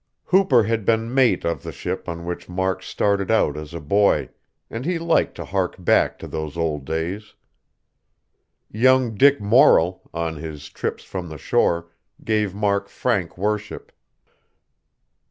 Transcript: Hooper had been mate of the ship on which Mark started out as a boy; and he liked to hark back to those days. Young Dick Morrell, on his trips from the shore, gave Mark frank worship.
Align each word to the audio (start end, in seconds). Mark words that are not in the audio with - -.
Hooper 0.23 0.63
had 0.63 0.83
been 0.83 1.13
mate 1.13 1.45
of 1.45 1.61
the 1.61 1.71
ship 1.71 2.09
on 2.09 2.25
which 2.25 2.49
Mark 2.49 2.81
started 2.81 3.29
out 3.29 3.55
as 3.55 3.71
a 3.71 3.79
boy; 3.79 4.29
and 4.67 4.83
he 4.83 4.97
liked 4.97 5.35
to 5.35 5.45
hark 5.45 5.75
back 5.77 6.17
to 6.17 6.27
those 6.27 6.55
days. 6.83 7.35
Young 8.71 9.13
Dick 9.13 9.39
Morrell, 9.39 10.01
on 10.11 10.37
his 10.37 10.69
trips 10.69 11.03
from 11.03 11.29
the 11.29 11.37
shore, 11.37 11.89
gave 12.23 12.55
Mark 12.55 12.89
frank 12.89 13.37
worship. 13.37 13.91